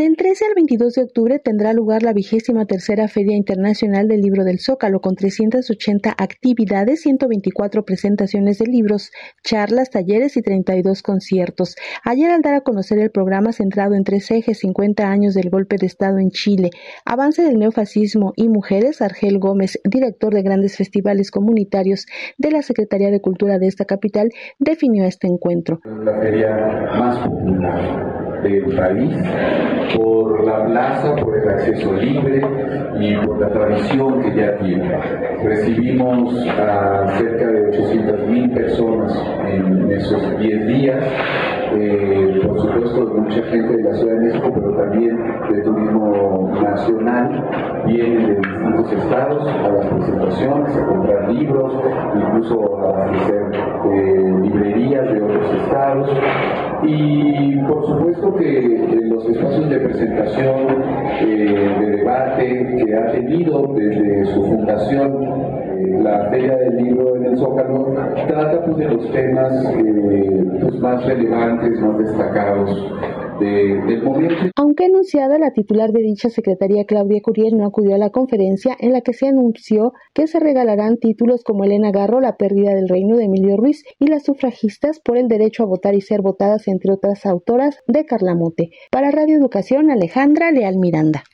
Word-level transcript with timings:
Del 0.00 0.16
13 0.16 0.46
al 0.46 0.54
22 0.54 0.94
de 0.94 1.02
octubre 1.02 1.38
tendrá 1.40 1.74
lugar 1.74 2.02
la 2.02 2.14
vigésima 2.14 2.64
tercera 2.64 3.06
Feria 3.06 3.36
Internacional 3.36 4.08
del 4.08 4.22
Libro 4.22 4.44
del 4.44 4.58
Zócalo 4.58 5.02
con 5.02 5.14
380 5.14 6.14
actividades, 6.16 7.02
124 7.02 7.84
presentaciones 7.84 8.56
de 8.56 8.64
libros, 8.64 9.10
charlas, 9.44 9.90
talleres 9.90 10.38
y 10.38 10.40
32 10.40 11.02
conciertos. 11.02 11.76
Ayer 12.02 12.30
al 12.30 12.40
dar 12.40 12.54
a 12.54 12.60
conocer 12.62 12.98
el 12.98 13.10
programa 13.10 13.52
centrado 13.52 13.94
en 13.94 14.04
tres 14.04 14.30
ejes 14.30 14.60
50 14.60 15.06
años 15.06 15.34
del 15.34 15.50
golpe 15.50 15.76
de 15.78 15.84
Estado 15.84 16.16
en 16.16 16.30
Chile, 16.30 16.70
avance 17.04 17.42
del 17.42 17.58
neofascismo 17.58 18.32
y 18.36 18.48
mujeres, 18.48 19.02
Argel 19.02 19.38
Gómez, 19.38 19.78
director 19.84 20.32
de 20.32 20.40
grandes 20.40 20.78
festivales 20.78 21.30
comunitarios 21.30 22.06
de 22.38 22.50
la 22.50 22.62
Secretaría 22.62 23.10
de 23.10 23.20
Cultura 23.20 23.58
de 23.58 23.66
esta 23.66 23.84
capital, 23.84 24.30
definió 24.58 25.04
este 25.04 25.26
encuentro. 25.26 25.78
La 25.84 26.18
feria 26.22 26.56
más 26.98 27.18
del 28.42 28.76
país, 28.76 29.16
por 29.96 30.44
la 30.44 30.64
plaza, 30.66 31.16
por 31.16 31.36
el 31.36 31.48
acceso 31.48 31.92
libre 31.94 32.42
y 32.98 33.16
por 33.16 33.40
la 33.40 33.48
tradición 33.48 34.22
que 34.22 34.34
ya 34.34 34.56
tiene. 34.58 34.90
Recibimos 35.44 36.46
a 36.48 37.16
cerca 37.18 37.46
de 37.46 37.68
800 37.68 38.28
mil 38.28 38.50
personas 38.50 39.12
en 39.48 39.90
esos 39.92 40.38
10 40.38 40.66
días, 40.66 41.04
eh, 41.74 41.99
nacional, 46.80 47.84
vienen 47.86 48.26
de 48.26 48.34
distintos 48.36 48.92
estados 48.92 49.48
a 49.48 49.68
las 49.68 49.86
presentaciones, 49.86 50.76
a 50.76 50.86
comprar 50.86 51.32
libros, 51.32 51.72
incluso 52.14 52.78
a 52.78 53.04
hacer 53.04 53.52
eh, 53.92 54.34
librerías 54.42 55.12
de 55.12 55.22
otros 55.22 55.54
estados. 55.62 56.10
Y 56.82 57.56
por 57.68 57.86
supuesto 57.86 58.34
que 58.36 59.00
los 59.10 59.24
espacios 59.26 59.68
de 59.68 59.78
presentación, 59.80 60.56
eh, 61.20 61.76
de 61.80 61.96
debate 61.96 62.84
que 62.84 62.96
ha 62.96 63.12
tenido 63.12 63.74
desde 63.74 64.24
su 64.26 64.42
fundación, 64.42 65.22
eh, 65.22 66.00
la 66.02 66.30
Feria 66.30 66.56
del 66.56 66.76
Libro 66.76 67.16
en 67.16 67.26
el 67.26 67.36
Zócalo, 67.36 67.94
trata 68.26 68.64
pues, 68.64 68.76
de 68.78 68.94
los 68.94 69.12
temas 69.12 69.74
eh, 69.76 70.44
pues, 70.62 70.80
más 70.80 71.04
relevantes, 71.04 71.78
más 71.80 71.98
destacados 71.98 73.29
Aunque 74.56 74.84
anunciada, 74.84 75.38
la 75.38 75.52
titular 75.52 75.92
de 75.92 76.02
dicha 76.02 76.28
secretaría, 76.30 76.84
Claudia 76.84 77.20
Curiel, 77.22 77.56
no 77.56 77.66
acudió 77.66 77.94
a 77.94 77.98
la 77.98 78.10
conferencia 78.10 78.76
en 78.78 78.92
la 78.92 79.00
que 79.00 79.12
se 79.12 79.28
anunció 79.28 79.92
que 80.14 80.26
se 80.26 80.40
regalarán 80.40 80.98
títulos 80.98 81.42
como 81.44 81.64
Elena 81.64 81.90
Garro, 81.90 82.20
La 82.20 82.36
pérdida 82.36 82.74
del 82.74 82.88
reino 82.88 83.16
de 83.16 83.24
Emilio 83.24 83.56
Ruiz 83.56 83.84
y 83.98 84.06
las 84.06 84.24
sufragistas 84.24 85.00
por 85.00 85.16
el 85.16 85.28
derecho 85.28 85.62
a 85.62 85.66
votar 85.66 85.94
y 85.94 86.00
ser 86.00 86.22
votadas, 86.22 86.68
entre 86.68 86.92
otras 86.92 87.26
autoras, 87.26 87.78
de 87.86 88.04
Carlamote. 88.04 88.70
Para 88.90 89.10
Radio 89.10 89.36
Educación, 89.36 89.90
Alejandra 89.90 90.50
Leal 90.50 90.78
Miranda. 90.78 91.24